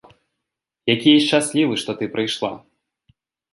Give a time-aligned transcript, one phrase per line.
[0.93, 2.53] Які я шчаслівы, што ты прыйшла.